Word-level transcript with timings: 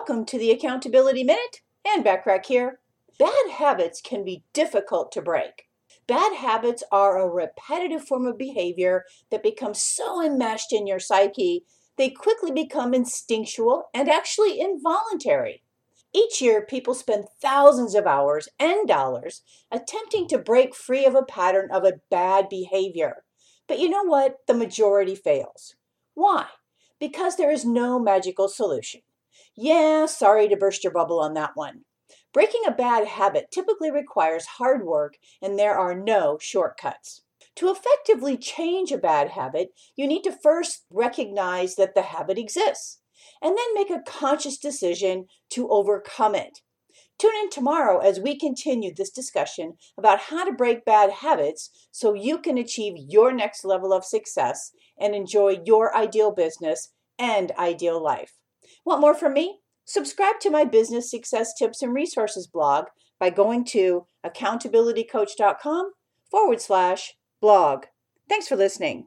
Welcome 0.00 0.24
to 0.26 0.38
the 0.38 0.50
Accountability 0.50 1.24
Minute. 1.24 1.60
Ann 1.86 2.02
Bachrach 2.02 2.46
here. 2.46 2.80
Bad 3.18 3.50
habits 3.52 4.00
can 4.00 4.24
be 4.24 4.44
difficult 4.54 5.12
to 5.12 5.20
break. 5.20 5.68
Bad 6.06 6.36
habits 6.36 6.82
are 6.90 7.18
a 7.18 7.28
repetitive 7.28 8.02
form 8.02 8.24
of 8.24 8.38
behavior 8.38 9.04
that 9.30 9.42
becomes 9.42 9.82
so 9.82 10.24
enmeshed 10.24 10.72
in 10.72 10.86
your 10.86 11.00
psyche, 11.00 11.66
they 11.98 12.08
quickly 12.08 12.50
become 12.50 12.94
instinctual 12.94 13.90
and 13.92 14.08
actually 14.08 14.58
involuntary. 14.58 15.62
Each 16.14 16.40
year, 16.40 16.64
people 16.64 16.94
spend 16.94 17.26
thousands 17.42 17.94
of 17.94 18.06
hours 18.06 18.48
and 18.58 18.88
dollars 18.88 19.42
attempting 19.70 20.26
to 20.28 20.38
break 20.38 20.74
free 20.74 21.04
of 21.04 21.14
a 21.14 21.22
pattern 21.22 21.68
of 21.70 21.84
a 21.84 22.00
bad 22.10 22.48
behavior. 22.48 23.24
But 23.68 23.78
you 23.78 23.90
know 23.90 24.04
what? 24.04 24.38
The 24.46 24.54
majority 24.54 25.14
fails. 25.14 25.74
Why? 26.14 26.46
Because 26.98 27.36
there 27.36 27.50
is 27.50 27.66
no 27.66 27.98
magical 27.98 28.48
solution. 28.48 29.02
Yeah, 29.62 30.06
sorry 30.06 30.48
to 30.48 30.56
burst 30.56 30.82
your 30.82 30.92
bubble 30.94 31.20
on 31.20 31.34
that 31.34 31.52
one. 31.54 31.84
Breaking 32.32 32.62
a 32.66 32.70
bad 32.70 33.06
habit 33.06 33.50
typically 33.50 33.90
requires 33.90 34.46
hard 34.46 34.86
work, 34.86 35.18
and 35.42 35.58
there 35.58 35.78
are 35.78 35.94
no 35.94 36.38
shortcuts. 36.38 37.20
To 37.56 37.70
effectively 37.70 38.38
change 38.38 38.90
a 38.90 38.96
bad 38.96 39.32
habit, 39.32 39.74
you 39.96 40.06
need 40.06 40.22
to 40.22 40.32
first 40.32 40.86
recognize 40.90 41.74
that 41.76 41.94
the 41.94 42.00
habit 42.02 42.38
exists 42.38 43.00
and 43.42 43.56
then 43.58 43.74
make 43.74 43.90
a 43.90 44.00
conscious 44.00 44.56
decision 44.56 45.26
to 45.50 45.68
overcome 45.68 46.34
it. 46.34 46.62
Tune 47.18 47.36
in 47.36 47.50
tomorrow 47.50 47.98
as 48.00 48.20
we 48.20 48.38
continue 48.38 48.94
this 48.94 49.10
discussion 49.10 49.78
about 49.98 50.20
how 50.20 50.44
to 50.44 50.52
break 50.52 50.84
bad 50.86 51.10
habits 51.10 51.70
so 51.92 52.14
you 52.14 52.38
can 52.38 52.58
achieve 52.58 52.94
your 52.96 53.32
next 53.32 53.64
level 53.64 53.92
of 53.92 54.04
success 54.06 54.72
and 54.98 55.14
enjoy 55.14 55.60
your 55.66 55.96
ideal 55.96 56.32
business 56.32 56.90
and 57.18 57.52
ideal 57.52 58.02
life. 58.02 58.39
Want 58.84 59.00
more 59.00 59.14
from 59.14 59.34
me? 59.34 59.60
Subscribe 59.84 60.38
to 60.40 60.50
my 60.50 60.64
business 60.64 61.10
success 61.10 61.54
tips 61.54 61.82
and 61.82 61.92
resources 61.94 62.46
blog 62.46 62.86
by 63.18 63.30
going 63.30 63.64
to 63.66 64.06
accountabilitycoach.com 64.24 65.92
forward 66.30 66.60
slash 66.60 67.14
blog. 67.40 67.86
Thanks 68.28 68.46
for 68.46 68.56
listening. 68.56 69.06